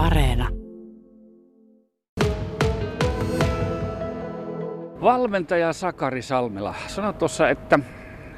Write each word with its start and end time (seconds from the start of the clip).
Areena. 0.00 0.48
Valmentaja 5.02 5.72
Sakari 5.72 6.22
Salmela, 6.22 6.74
sano 6.86 7.12
tuossa, 7.12 7.48
että 7.48 7.78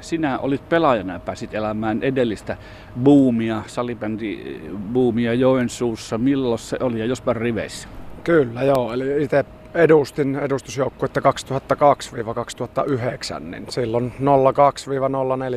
sinä 0.01 0.39
olit 0.39 0.69
pelaajana 0.69 1.13
ja 1.13 1.19
pääsit 1.19 1.53
elämään 1.53 2.03
edellistä 2.03 2.57
buumia, 3.03 3.63
salibändi 3.67 4.61
buumia 4.93 5.33
Joensuussa. 5.33 6.17
Milloin 6.17 6.59
se 6.59 6.77
oli 6.79 6.99
ja 6.99 7.05
jospa 7.05 7.33
riveissä? 7.33 7.87
Kyllä 8.23 8.63
joo, 8.63 8.93
eli 8.93 9.23
itse 9.23 9.45
edustin 9.75 10.35
edustusjoukkuetta 10.35 11.19
2002-2009, 11.19 11.23
niin 13.39 13.65
silloin 13.69 14.13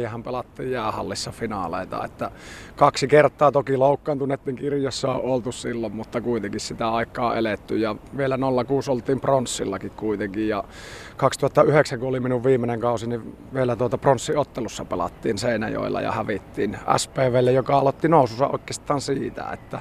02-04 0.04 0.08
hän 0.08 0.22
pelattiin 0.22 0.70
jäähallissa 0.70 1.30
finaaleita. 1.30 2.04
Että 2.04 2.30
kaksi 2.76 3.08
kertaa 3.08 3.52
toki 3.52 3.76
loukkaantuneiden 3.76 4.56
kirjassa 4.56 5.12
on 5.12 5.20
oltu 5.22 5.52
silloin, 5.52 5.96
mutta 5.96 6.20
kuitenkin 6.20 6.60
sitä 6.60 6.88
aikaa 6.88 7.36
eletty. 7.36 7.78
Ja 7.78 7.96
vielä 8.16 8.38
06 8.66 8.90
oltiin 8.90 9.20
pronssillakin 9.20 9.90
kuitenkin. 9.90 10.48
Ja 10.48 10.64
2009, 11.16 11.98
kun 11.98 12.08
oli 12.08 12.20
minun 12.20 12.44
viimeinen 12.44 12.80
kausi, 12.80 13.06
niin 13.06 13.36
vielä 13.54 13.76
tuota 13.76 13.98
pronssiottelussa 13.98 14.84
pelattiin 14.84 15.38
Seinäjoella 15.38 16.00
ja 16.00 16.12
hävittiin 16.12 16.78
SPVlle, 16.96 17.52
joka 17.52 17.78
aloitti 17.78 18.08
nousussa 18.08 18.46
oikeastaan 18.46 19.00
siitä. 19.00 19.50
Että 19.52 19.80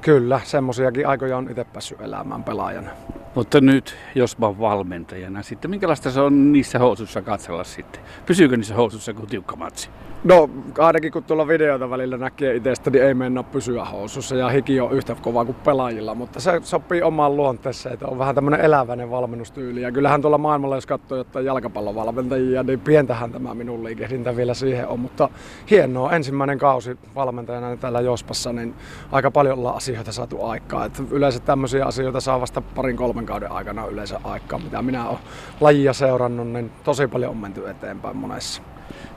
kyllä, 0.00 0.40
semmoisiakin 0.44 1.08
aikoja 1.08 1.36
on 1.36 1.50
itse 1.50 1.64
päässyt 1.64 2.00
elämään 2.00 2.44
pelaajana. 2.44 2.90
Mutta 3.36 3.60
nyt 3.60 3.96
Josban 4.14 4.58
valmentajana 4.58 5.42
sitten, 5.42 5.70
minkälaista 5.70 6.10
se 6.10 6.20
on 6.20 6.52
niissä 6.52 6.78
housuissa 6.78 7.22
katsella 7.22 7.64
sitten? 7.64 8.02
Pysyykö 8.26 8.56
niissä 8.56 8.74
housuissa 8.74 9.14
kuin 9.14 9.26
tiukka 9.26 9.56
matsi? 9.56 9.90
No 10.24 10.50
ainakin 10.78 11.12
kun 11.12 11.24
tuolla 11.24 11.48
videota 11.48 11.90
välillä 11.90 12.16
näkee 12.16 12.54
itsestä, 12.54 12.90
niin 12.90 13.04
ei 13.04 13.14
mennä 13.14 13.42
pysyä 13.42 13.84
housussa 13.84 14.36
ja 14.36 14.48
hiki 14.48 14.80
on 14.80 14.92
yhtä 14.92 15.16
kova 15.22 15.44
kuin 15.44 15.56
pelaajilla, 15.64 16.14
mutta 16.14 16.40
se 16.40 16.60
sopii 16.62 17.02
omaan 17.02 17.36
luonteeseen, 17.36 17.92
että 17.92 18.06
on 18.06 18.18
vähän 18.18 18.34
tämmöinen 18.34 18.60
eläväinen 18.60 19.10
valmennustyyli. 19.10 19.82
Ja 19.82 19.92
kyllähän 19.92 20.20
tuolla 20.20 20.38
maailmalla, 20.38 20.76
jos 20.76 20.86
katsoo 20.86 21.18
jotain 21.18 21.46
jalkapallovalmentajia, 21.46 22.62
niin 22.62 22.80
pientähän 22.80 23.32
tämä 23.32 23.54
minun 23.54 23.84
liikehdintä 23.84 24.36
vielä 24.36 24.54
siihen 24.54 24.88
on, 24.88 25.00
mutta 25.00 25.28
hienoa 25.70 26.12
ensimmäinen 26.12 26.58
kausi 26.58 26.98
valmentajana 27.14 27.76
täällä 27.76 28.00
Jospassa, 28.00 28.52
niin 28.52 28.74
aika 29.12 29.30
paljon 29.30 29.58
ollaan 29.58 29.76
asioita 29.76 30.12
saatu 30.12 30.44
aikaa. 30.44 30.84
Että 30.84 31.02
yleensä 31.10 31.40
tämmöisiä 31.40 31.86
asioita 31.86 32.20
saa 32.20 32.40
vasta 32.40 32.60
parin 32.60 32.96
kolmen 32.96 33.25
kauden 33.26 33.52
aikana 33.52 33.86
yleensä 33.86 34.20
aikaa, 34.24 34.58
mitä 34.58 34.82
minä 34.82 35.08
olen 35.08 35.18
lajia 35.60 35.92
seurannut, 35.92 36.48
niin 36.48 36.70
tosi 36.84 37.06
paljon 37.06 37.30
on 37.30 37.36
menty 37.36 37.70
eteenpäin 37.70 38.16
monessa. 38.16 38.62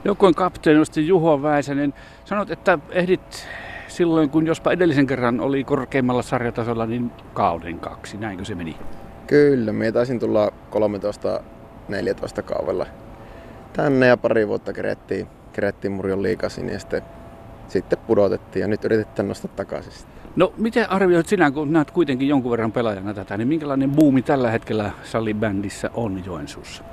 Joukkueen 0.04 0.34
kapteeni 0.34 1.06
Juho 1.06 1.42
Väisänen. 1.42 1.94
Sanot, 2.24 2.50
että 2.50 2.78
ehdit 2.90 3.46
silloin, 3.88 4.30
kun 4.30 4.46
jospa 4.46 4.72
edellisen 4.72 5.06
kerran 5.06 5.40
oli 5.40 5.64
korkeimmalla 5.64 6.22
sarjatasolla, 6.22 6.86
niin 6.86 7.10
kauden 7.34 7.78
kaksi. 7.78 8.16
Näinkö 8.16 8.44
se 8.44 8.54
meni? 8.54 8.76
Kyllä, 9.26 9.72
minä 9.72 9.92
taisin 9.92 10.20
tulla 10.20 10.48
13-14 10.48 12.42
kaudella 12.42 12.86
tänne 13.72 14.06
ja 14.06 14.16
pari 14.16 14.48
vuotta 14.48 14.72
kerettiin, 14.72 15.26
kerettiin 15.52 15.92
Murjon 15.92 16.22
liikasin 16.22 16.68
ja 16.68 16.78
sitten, 16.78 17.02
sitten 17.70 17.98
pudotettiin 17.98 18.60
ja 18.60 18.68
nyt 18.68 18.84
yritetään 18.84 19.28
nostaa 19.28 19.52
takaisin. 19.56 19.92
No 20.36 20.52
miten 20.56 20.90
arvioit 20.90 21.26
sinä, 21.26 21.50
kun 21.50 21.72
näet 21.72 21.90
kuitenkin 21.90 22.28
jonkun 22.28 22.50
verran 22.50 22.72
pelaajana 22.72 23.14
tätä, 23.14 23.36
niin 23.36 23.48
minkälainen 23.48 23.90
buumi 23.90 24.22
tällä 24.22 24.50
hetkellä 24.50 24.90
salibändissä 25.02 25.90
on 25.94 26.24
Joensuussa? 26.26 26.84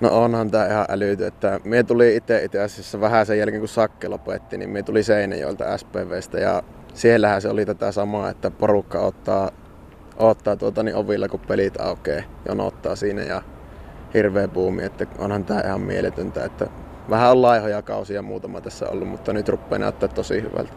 No 0.00 0.22
onhan 0.22 0.50
tää 0.50 0.68
ihan 0.68 0.86
älyty, 0.88 1.26
että 1.26 1.60
mie 1.64 1.82
tuli 1.82 2.16
itse 2.16 2.44
itse 2.44 2.60
asiassa 2.60 3.00
vähän 3.00 3.26
sen 3.26 3.38
jälkeen 3.38 3.60
kun 3.60 3.68
Sakke 3.68 4.08
lopetti, 4.08 4.58
niin 4.58 4.70
mie 4.70 4.82
tuli 4.82 5.02
Seinäjoelta 5.02 5.78
SPVstä 5.78 6.38
ja 6.38 6.62
siellähän 6.94 7.42
se 7.42 7.48
oli 7.48 7.66
tätä 7.66 7.92
samaa, 7.92 8.30
että 8.30 8.50
porukka 8.50 8.98
ottaa, 8.98 9.50
ottaa 10.16 10.56
tuota 10.56 10.82
niin 10.82 10.96
ovilla 10.96 11.28
kun 11.28 11.40
pelit 11.40 11.80
aukeaa, 11.80 12.22
ottaa 12.58 12.96
siinä 12.96 13.22
ja 13.22 13.42
hirveä 14.14 14.48
buumi, 14.48 14.84
että 14.84 15.06
onhan 15.18 15.44
tää 15.44 15.62
ihan 15.66 15.80
mieletöntä, 15.80 16.44
että 16.44 16.66
vähän 17.10 17.30
on 17.30 17.42
laihoja 17.42 17.82
kausia 17.82 18.22
muutama 18.22 18.60
tässä 18.60 18.88
ollut, 18.88 19.08
mutta 19.08 19.32
nyt 19.32 19.48
rupeaa 19.48 19.78
näyttää 19.78 20.08
tosi 20.08 20.42
hyvältä. 20.42 20.72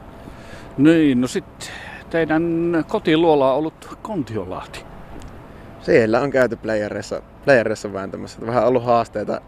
Niin, 0.77 1.21
no 1.21 1.27
sitten 1.27 1.69
teidän 2.09 2.43
kotiluola 2.87 3.51
on 3.51 3.57
ollut 3.57 3.97
Kontiolahti. 4.01 4.85
Siellä 5.81 6.19
on 6.19 6.31
käyty 6.31 6.55
playerissa, 6.55 7.21
playerissa 7.45 7.93
vääntämässä. 7.93 8.45
Vähän 8.45 8.67
ollut 8.67 8.85
haasteita 8.85 9.41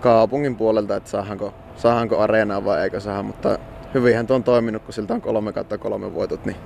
kaupungin 0.00 0.56
puolelta, 0.56 0.96
että 0.96 1.10
saadaanko, 1.10 1.54
saadaanko 1.76 2.18
areenaa 2.18 2.64
vai 2.64 2.82
eikö 2.82 3.00
saada, 3.00 3.22
mutta 3.22 3.58
hyvinhän 3.94 4.26
tuo 4.26 4.36
on 4.36 4.44
toiminut, 4.44 4.82
kun 4.82 4.94
siltä 4.94 5.14
on 5.14 5.20
kolme 5.20 5.52
kautta 5.52 5.78
kolme 5.78 6.14
voitot. 6.14 6.44
Niin... 6.44 6.56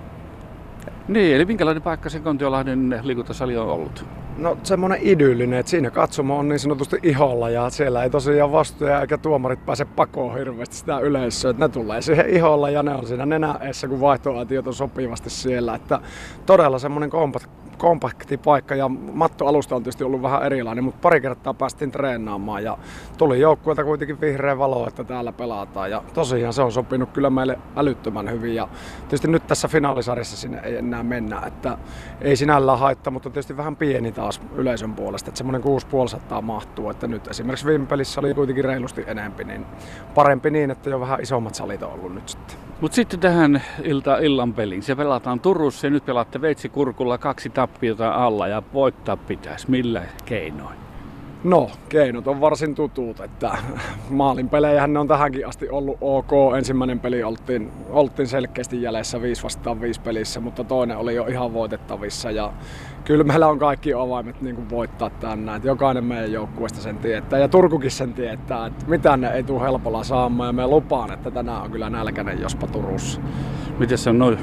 niin, 1.13 1.37
eli 1.37 1.45
minkälainen 1.45 1.83
paikka 1.83 2.09
se 2.09 2.21
Kontiolahden 2.21 3.01
liikuntasali 3.03 3.57
on 3.57 3.69
ollut? 3.69 4.05
No 4.39 4.59
semmoinen 4.63 4.99
idyllinen, 5.03 5.59
että 5.59 5.71
siinä 5.71 5.91
katsomo 5.91 6.39
on 6.39 6.49
niin 6.49 6.59
sanotusti 6.59 6.99
iholla 7.03 7.51
ja 7.51 7.71
siellä 7.71 8.03
ei 8.03 8.11
tosiaan 8.11 8.53
vastuja 8.53 9.01
eikä 9.01 9.19
tuomarit 9.19 9.67
pääse 9.67 9.85
pakoon 9.85 10.39
hirveästi 10.39 10.77
sitä 10.77 10.99
yleisöä. 10.99 11.51
Että 11.51 11.65
ne 11.65 11.69
tulee 11.69 12.03
siihen 12.03 12.31
iholla 12.31 12.71
ja 12.71 12.83
ne 12.83 12.95
on 12.95 13.07
siinä 13.07 13.27
nenäessä, 13.27 13.89
kun 13.89 14.01
vaihtoaitiot 14.01 14.67
on 14.67 14.75
sopivasti 14.75 15.31
siellä. 15.31 15.75
Että 15.75 16.01
todella 16.47 16.79
semmoinen 16.79 17.11
kompat, 17.11 17.49
kompakti 17.83 18.39
paikka 18.39 18.75
ja 18.75 18.89
mattoalusta 18.89 19.77
on 19.77 19.83
tietysti 19.83 20.05
ollut 20.05 20.23
vähän 20.23 20.43
erilainen, 20.43 20.85
mutta 20.85 20.99
pari 21.03 21.21
kertaa 21.21 21.55
päästiin 21.55 21.91
treenaamaan 21.91 22.65
ja 22.65 22.79
tuli 23.19 23.41
joukkueelta 23.41 23.85
kuitenkin 23.85 24.21
vihreä 24.21 24.59
valo, 24.59 24.89
että 24.89 25.05
täällä 25.05 25.33
pelataan 25.33 25.91
ja 25.91 26.03
tosiaan 26.15 26.53
se 26.53 26.63
on 26.63 26.73
sopinut 26.73 27.11
kyllä 27.11 27.31
meille 27.31 27.59
älyttömän 27.77 28.31
hyvin 28.31 28.55
ja 28.55 28.69
tietysti 29.01 29.29
nyt 29.29 29.47
tässä 29.47 29.69
finaalisarjassa 29.69 30.37
sinne 30.37 30.61
ei 30.65 30.77
enää 30.77 31.03
mennä, 31.03 31.43
että 31.47 31.79
ei 32.21 32.37
sinällään 32.37 32.79
haittaa, 32.79 33.11
mutta 33.11 33.31
tietysti 33.31 33.57
vähän 33.57 33.77
pieni 33.77 34.13
taas 34.13 34.41
yleisön 34.55 34.95
puolesta, 34.95 35.31
että 35.31 35.39
semmoinen 35.39 35.63
6,5 36.35 36.43
mahtuu, 36.43 36.91
että 36.91 37.07
nyt 37.07 37.29
esimerkiksi 37.29 37.67
viime 37.67 37.87
pelissä 37.87 38.21
oli 38.21 38.35
kuitenkin 38.35 38.65
reilusti 38.65 39.05
enempi, 39.07 39.45
niin 39.45 39.67
parempi 40.15 40.51
niin, 40.51 40.71
että 40.71 40.91
jo 40.91 41.01
vähän 41.01 41.21
isommat 41.21 41.55
salit 41.55 41.83
on 41.83 41.93
ollut 41.93 42.15
nyt 42.15 42.29
sitten. 42.29 42.57
Mutta 42.83 42.95
sitten 42.95 43.21
tähän 43.21 43.63
ilta, 43.83 44.19
illan 44.19 44.55
peliin. 44.55 44.83
Se 44.83 44.95
pelataan 44.95 45.41
Turussa 45.41 45.87
ja 45.87 45.91
nyt 45.91 46.05
pelaatte 46.05 46.41
Veitsikurkulla 46.41 47.19
kaksi 47.19 47.51
tappiota 47.73 48.15
alla 48.15 48.49
ja 48.49 48.63
voittaa 48.75 49.17
pitäisi. 49.17 49.71
Millä 49.71 50.03
keinoin? 50.25 50.77
No, 51.45 51.71
keinot 51.89 52.29
on 52.29 52.41
varsin 52.41 52.75
tutut, 52.75 53.21
että 53.21 53.59
maalin 54.11 54.49
pelejähän 54.49 54.93
ne 54.93 54.99
on 54.99 55.09
tähänkin 55.09 55.47
asti 55.47 55.69
ollut 55.69 55.99
ok. 56.01 56.31
Ensimmäinen 56.57 57.01
peli 57.01 57.23
oltiin, 57.23 57.71
oltiin 57.91 58.29
selkeästi 58.29 58.83
jäljessä 58.83 59.23
5 59.23 59.43
vastaan 59.43 59.81
5 59.81 60.01
pelissä, 60.01 60.41
mutta 60.41 60.65
toinen 60.65 60.97
oli 60.97 61.15
jo 61.15 61.27
ihan 61.27 61.53
voitettavissa. 61.53 62.31
Ja 62.31 62.53
kyllä 63.05 63.25
meillä 63.25 63.49
on 63.49 63.59
kaikki 63.59 63.95
avaimet 63.95 64.43
niin 64.43 64.55
kuin 64.55 64.71
voittaa 64.71 65.11
tänään. 65.11 65.57
Että 65.57 65.69
jokainen 65.69 66.05
meidän 66.05 66.33
joukkueesta 66.33 66.81
sen 66.81 66.99
tietää 66.99 67.39
ja 67.39 67.49
Turkukin 67.49 67.91
sen 67.91 68.15
tietää, 68.15 68.67
että 68.67 68.87
mitään 68.87 69.21
ne 69.21 69.31
ei 69.31 69.43
tule 69.43 69.63
helpolla 69.63 70.05
saamaan. 70.05 70.49
Ja 70.49 70.53
me 70.53 70.67
lupaan, 70.67 71.13
että 71.13 71.31
tänään 71.31 71.63
on 71.63 71.71
kyllä 71.71 71.91
nälkäinen 71.91 72.41
jospa 72.41 72.67
Turussa. 72.67 73.21
Miten 73.79 73.99
se 73.99 74.11
on 74.11 74.19
noin 74.19 74.39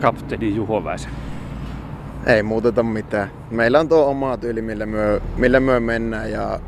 kapteeni 0.00 0.56
Juho 0.56 0.84
Väisen? 0.84 1.10
Ei 2.26 2.42
muuteta 2.42 2.82
mitään. 2.82 3.30
Meillä 3.50 3.80
on 3.80 3.88
tuo 3.88 4.06
oma 4.06 4.36
tyyli, 4.36 4.62
millä 4.62 4.86
myö, 4.86 5.20
millä 5.36 5.60
myö 5.60 5.80
mennään 5.80 6.30
ja 6.30 6.60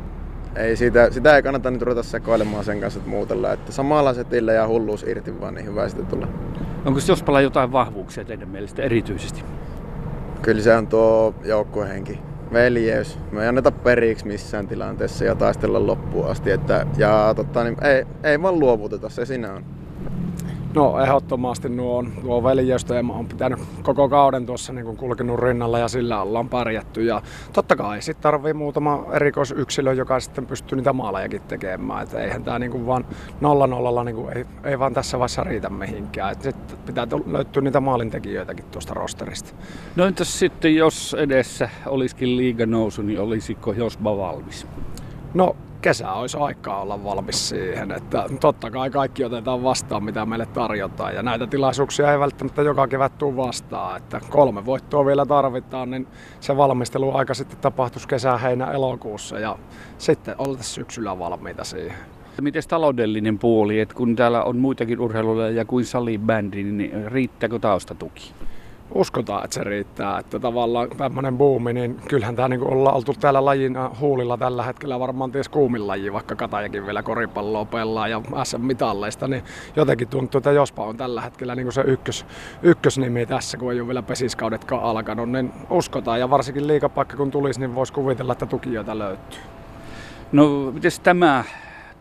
ei 0.55 0.75
siitä, 0.75 1.11
sitä 1.11 1.35
ei 1.35 1.43
kannata 1.43 1.71
nyt 1.71 1.81
ruveta 1.81 2.03
sekoilemaan 2.03 2.63
sen 2.63 2.79
kanssa, 2.79 2.97
että 2.99 3.09
muutella. 3.09 3.53
Että 3.53 3.71
samalla 3.71 4.13
setillä 4.13 4.53
ja 4.53 4.67
hulluus 4.67 5.03
irti 5.03 5.41
vaan, 5.41 5.53
niin 5.53 5.65
hyvä 5.65 5.89
sitten 5.89 6.07
tulla. 6.07 6.27
Onko 6.85 6.99
Jospalla 7.07 7.41
jotain 7.41 7.71
vahvuuksia 7.71 8.25
teidän 8.25 8.49
mielestä 8.49 8.81
erityisesti? 8.81 9.43
Kyllä 10.41 10.61
se 10.61 10.75
on 10.75 10.87
tuo 10.87 11.35
joukkuehenki. 11.43 12.19
Veljeys. 12.53 13.19
Me 13.31 13.41
ei 13.41 13.47
anneta 13.47 13.71
periksi 13.71 14.27
missään 14.27 14.67
tilanteessa 14.67 15.25
ja 15.25 15.35
taistella 15.35 15.87
loppuun 15.87 16.27
asti. 16.27 16.51
Että, 16.51 16.85
ja 16.97 17.33
totta, 17.35 17.63
niin 17.63 17.77
ei, 17.83 18.05
ei 18.23 18.41
vaan 18.41 18.59
luovuteta, 18.59 19.09
se 19.09 19.25
siinä 19.25 19.53
on. 19.53 19.63
No 20.75 20.99
ehdottomasti 20.99 21.69
nuo, 21.69 22.01
nuo 22.23 22.43
veljeystä 22.43 22.95
ja 22.95 23.03
mä 23.03 23.13
oon 23.13 23.27
pitänyt 23.27 23.59
koko 23.83 24.09
kauden 24.09 24.45
tuossa 24.45 24.73
niin 24.73 24.97
kulkenut 24.97 25.39
rinnalla 25.39 25.79
ja 25.79 25.87
sillä 25.87 26.21
ollaan 26.21 26.49
pärjätty. 26.49 27.03
Ja 27.03 27.21
totta 27.53 27.75
kai 27.75 28.01
sitten 28.01 28.23
tarvii 28.23 28.53
muutama 28.53 29.05
erikoisyksilö, 29.11 29.93
joka 29.93 30.19
sitten 30.19 30.45
pystyy 30.45 30.75
niitä 30.75 30.93
maalejakin 30.93 31.41
tekemään. 31.41 32.03
Et 32.03 32.13
eihän 32.13 32.43
tää 32.43 32.59
niin 32.59 32.85
vaan 32.85 33.05
nolla 33.41 33.67
nollalla 33.67 34.03
niin 34.03 34.29
ei, 34.35 34.45
ei, 34.63 34.79
vaan 34.79 34.93
tässä 34.93 35.19
vaiheessa 35.19 35.43
riitä 35.43 35.69
mihinkään. 35.69 36.35
Sitten 36.41 36.77
pitää 36.85 37.07
löytyä 37.25 37.61
niitä 37.61 37.79
maalintekijöitäkin 37.79 38.65
tuosta 38.71 38.93
rosterista. 38.93 39.53
No 39.95 40.05
entäs 40.05 40.39
sitten 40.39 40.75
jos 40.75 41.15
edessä 41.19 41.69
olisikin 41.85 42.37
liiga 42.37 42.65
nousu, 42.65 43.01
niin 43.01 43.19
olisiko 43.19 43.73
Josba 43.73 44.17
valmis? 44.17 44.67
No 45.33 45.55
kesä 45.81 46.11
olisi 46.11 46.37
aikaa 46.37 46.81
olla 46.81 47.03
valmis 47.03 47.49
siihen, 47.49 47.91
että 47.91 48.25
totta 48.39 48.71
kai 48.71 48.89
kaikki 48.89 49.23
otetaan 49.23 49.63
vastaan, 49.63 50.03
mitä 50.03 50.25
meille 50.25 50.45
tarjotaan. 50.45 51.15
Ja 51.15 51.23
näitä 51.23 51.47
tilaisuuksia 51.47 52.11
ei 52.11 52.19
välttämättä 52.19 52.61
joka 52.61 52.87
kevät 52.87 53.17
tule 53.17 53.35
vastaan. 53.35 53.97
Että 53.97 54.21
kolme 54.29 54.65
voittoa 54.65 55.05
vielä 55.05 55.25
tarvitaan, 55.25 55.91
niin 55.91 56.07
se 56.39 56.57
valmistelu 56.57 57.15
aika 57.15 57.33
sitten 57.33 57.57
tapahtuisi 57.57 58.07
kesä, 58.07 58.37
heinä, 58.37 58.65
elokuussa 58.65 59.39
ja 59.39 59.57
sitten 59.97 60.35
oltaisiin 60.37 60.75
syksyllä 60.75 61.19
valmiita 61.19 61.63
siihen. 61.63 61.97
Miten 62.41 62.63
taloudellinen 62.67 63.39
puoli, 63.39 63.79
että 63.79 63.95
kun 63.95 64.15
täällä 64.15 64.43
on 64.43 64.57
muitakin 64.57 64.99
urheilulajeja 64.99 65.65
kuin 65.65 65.85
salibändi, 65.85 66.63
niin 66.63 67.11
riittääkö 67.11 67.59
taustatuki? 67.59 68.33
Uskotaan, 68.95 69.43
että 69.43 69.53
se 69.53 69.63
riittää. 69.63 70.19
Että 70.19 70.39
tavallaan 70.39 70.89
tämmöinen 70.97 71.37
buumi, 71.37 71.73
niin 71.73 71.95
kyllähän 72.07 72.35
tämä 72.35 72.47
niin 72.47 72.63
ollaan 72.63 72.95
oltu 72.95 73.13
täällä 73.13 73.45
lajin 73.45 73.75
huulilla 73.99 74.37
tällä 74.37 74.63
hetkellä 74.63 74.99
varmaan 74.99 75.31
ties 75.31 75.49
kuumin 75.49 75.87
laji, 75.87 76.13
vaikka 76.13 76.35
Katajakin 76.35 76.85
vielä 76.85 77.03
koripalloa 77.03 77.65
pelaa 77.65 78.07
ja 78.07 78.21
SM-mitalleista, 78.43 79.27
niin 79.27 79.43
jotenkin 79.75 80.07
tuntuu, 80.07 80.37
että 80.39 80.51
Jospa 80.51 80.85
on 80.85 80.97
tällä 80.97 81.21
hetkellä 81.21 81.55
niin 81.55 81.71
se 81.71 81.81
ykkös, 81.81 82.25
ykkösnimi 82.63 83.25
tässä, 83.25 83.57
kun 83.57 83.73
ei 83.73 83.79
ole 83.79 83.87
vielä 83.87 84.01
pesiskaudetkaan 84.01 84.83
alkanut, 84.83 85.29
niin 85.29 85.53
uskotaan 85.69 86.19
ja 86.19 86.29
varsinkin 86.29 86.67
liikapaikka 86.67 87.17
kun 87.17 87.31
tulisi, 87.31 87.59
niin 87.59 87.75
voisi 87.75 87.93
kuvitella, 87.93 88.33
että 88.33 88.45
tukijoita 88.45 88.99
löytyy. 88.99 89.39
No, 90.31 90.71
miten 90.71 90.91
tämä 91.03 91.43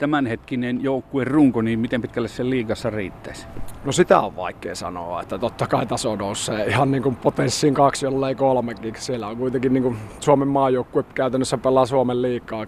tämänhetkinen 0.01 0.83
joukkueen 0.83 1.27
runko, 1.27 1.63
niin 1.63 1.79
miten 1.79 2.03
pitkälle 2.03 2.29
se 2.29 2.51
liigassa 2.51 2.91
riittäisi? 2.91 3.47
No 3.85 3.93
sitä 3.93 4.21
on 4.21 4.37
vaikea 4.37 4.75
sanoa, 4.75 5.23
että 5.23 5.39
totta 5.39 5.67
kai 5.67 5.87
taso 5.87 6.17
nousee 6.17 6.67
ihan 6.67 6.91
niin 6.91 7.03
kuin 7.03 7.17
potenssiin 7.17 7.75
kaksi, 7.75 8.07
jollei 8.07 8.35
kolmekin. 8.35 8.95
Siellä 8.99 9.27
on 9.27 9.37
kuitenkin 9.37 9.73
niin 9.73 9.83
kuin 9.83 9.97
Suomen 10.21 10.49
maajoukkue 10.49 11.05
käytännössä 11.15 11.59
pelaa 11.59 11.87
Suomen 11.87 12.23
liikaa 12.23 12.67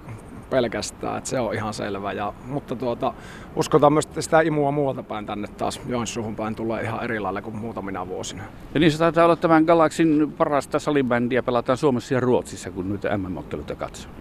pelkästään, 0.51 1.19
että 1.19 1.31
se 1.31 1.41
on 1.41 1.55
ihan 1.55 1.75
selvä. 1.75 2.13
Ja, 2.13 2.33
mutta 2.47 2.77
tuota, 2.77 3.15
uskotaan 3.57 3.93
myös, 3.93 4.07
että 4.07 4.23
sitä 4.23 4.41
imua 4.41 4.71
muualta 4.71 5.03
päin 5.03 5.27
tänne 5.27 5.49
taas 5.49 5.81
Joensuuhun 5.87 6.37
päin 6.37 6.55
tulee 6.55 6.83
ihan 6.83 7.05
eri 7.05 7.21
lailla 7.21 7.43
kuin 7.43 7.57
muutamina 7.57 8.09
vuosina. 8.09 8.43
Ja 8.75 8.81
niin 8.81 8.93
se 8.93 8.99
taitaa 8.99 9.25
olla 9.25 9.37
tämän 9.37 9.65
Galaxin 9.65 10.35
parasta 10.39 10.79
salibändiä 10.79 11.43
pelataan 11.43 11.79
Suomessa 11.79 12.15
ja 12.15 12.21
Ruotsissa, 12.21 12.71
kun 12.71 12.93
nyt 12.93 13.03
MM-otteluita 13.17 13.75
katsoo. 13.75 14.13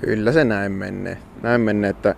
Kyllä 0.00 0.32
se 0.32 0.44
näin 0.44 0.72
menee. 0.72 1.18
Näin 1.42 1.60
menee, 1.60 1.90
että 1.90 2.14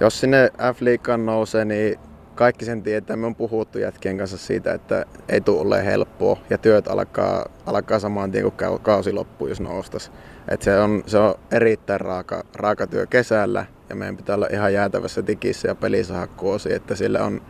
jos 0.00 0.20
sinne 0.20 0.50
F-liigaan 0.74 1.26
nousee, 1.26 1.64
niin 1.64 1.98
kaikki 2.34 2.64
sen 2.64 2.82
tietää. 2.82 3.16
Me 3.16 3.26
on 3.26 3.34
puhuttu 3.34 3.78
jätkien 3.78 4.18
kanssa 4.18 4.38
siitä, 4.38 4.72
että 4.72 5.04
ei 5.28 5.40
tule 5.40 5.60
ole 5.60 5.84
helppoa 5.84 6.38
ja 6.50 6.58
työt 6.58 6.88
alkaa, 6.88 7.46
alkaa 7.66 7.98
samaan 7.98 8.30
tien 8.30 8.52
kuin 8.52 8.80
kausi 8.82 9.12
loppuu, 9.12 9.48
jos 9.48 9.60
noustas. 9.60 10.12
Et 10.48 10.62
se, 10.62 10.80
on, 10.80 11.02
se 11.06 11.18
on 11.18 11.34
erittäin 11.50 12.00
raaka, 12.00 12.44
raaka 12.54 12.86
työ 12.86 13.06
kesällä 13.06 13.66
ja 13.88 13.94
meidän 13.94 14.16
pitää 14.16 14.36
olla 14.36 14.48
ihan 14.52 14.74
jäätävässä 14.74 15.22
tikissä 15.22 15.68
ja 15.68 15.74
pelissä 15.74 16.14
hakkuosi, 16.14 16.72
että 16.72 16.94
sillä 16.94 17.24
on, 17.24 17.40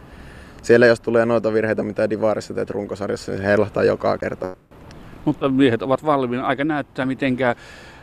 siellä 0.62 0.87
jos 0.87 1.00
tulee 1.00 1.27
noita 1.27 1.53
virheitä, 1.53 1.82
mitä 1.82 2.11
Divarissa 2.11 2.55
teet 2.55 2.71
runkosarjassa, 2.71 3.32
niin 3.32 3.43
se 3.75 3.85
joka 3.87 4.19
kerta. 4.19 4.56
Mutta 5.25 5.49
miehet 5.49 5.82
ovat 5.82 6.05
valmiina. 6.05 6.47
Aika 6.47 6.65
näyttää, 6.65 7.06
mitenkään 7.06 7.56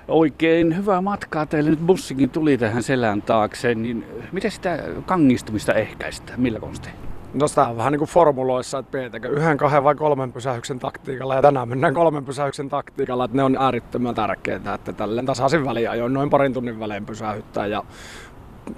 Oikein 0.08 0.78
hyvää 0.78 1.02
matkaa 1.02 1.46
teille. 1.46 1.70
Nyt 1.70 1.86
bussikin 1.86 2.30
tuli 2.30 2.58
tähän 2.58 2.84
selän 2.84 3.22
taakse. 3.22 3.76
Niin 3.76 4.06
miten 4.32 4.52
sitä 4.52 4.80
kangistumista 5.06 5.74
ehkäistä? 5.74 6.34
Millä 6.38 6.60
konsteilla? 6.60 7.00
No 7.34 7.48
sitä 7.48 7.68
on 7.68 7.78
vähän 7.78 7.92
niin 7.92 8.00
kuin 8.00 8.10
formuloissa, 8.10 8.80
että 8.80 8.92
pidetäänkö 8.92 9.30
yhden, 9.30 9.58
kahden 9.58 9.84
vai 9.84 9.96
kolmen 9.96 10.34
pysähyksen 10.34 10.80
taktiikalla. 10.80 11.36
Ja 11.36 11.42
tänään 11.42 11.70
mennään 11.70 11.94
kolmen 11.94 12.26
pysähyksen 12.26 12.70
taktiikalla, 12.70 13.26
että 13.26 13.38
ne 13.38 13.44
on 13.44 13.58
äärettömän 13.60 14.16
tärkeitä, 14.16 14.74
että 14.74 14.94
tälleen 14.94 15.26
tasaisin 15.26 15.66
väliajoin 15.66 16.14
noin 16.14 16.30
parin 16.30 16.54
tunnin 16.54 16.80
välein 16.80 17.06
pysähyttää. 17.06 17.68
Ja 17.68 17.84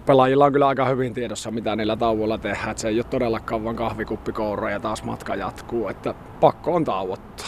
pelaajilla 0.06 0.46
on 0.46 0.54
kyllä 0.54 0.68
aika 0.68 0.86
hyvin 0.86 1.14
tiedossa, 1.14 1.52
mitä 1.52 1.76
niillä 1.76 1.96
tauolla 1.96 2.38
tehdään. 2.38 2.72
Että 2.72 2.82
se 2.82 2.88
ei 2.88 2.98
ole 2.98 3.04
todellakaan 3.04 3.64
vain 3.64 3.76
kahvikuppikoura 3.76 4.70
ja 4.70 4.80
taas 4.80 5.04
matka 5.04 5.36
jatkuu, 5.36 5.88
että 5.88 6.14
pakko 6.40 6.76
on 6.76 6.86
tauottaa. 6.86 7.48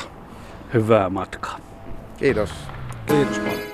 Hyvää 0.73 1.09
matkaa. 1.09 1.59
Kiitos. 2.17 2.53
Kiitos 3.05 3.39
paljon. 3.39 3.70